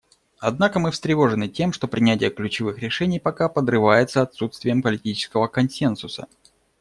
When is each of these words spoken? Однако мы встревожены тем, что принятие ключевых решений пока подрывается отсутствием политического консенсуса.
Однако 0.39 0.79
мы 0.79 0.89
встревожены 0.89 1.47
тем, 1.47 1.71
что 1.73 1.87
принятие 1.87 2.31
ключевых 2.31 2.79
решений 2.79 3.19
пока 3.19 3.49
подрывается 3.49 4.23
отсутствием 4.23 4.81
политического 4.81 5.45
консенсуса. 5.45 6.25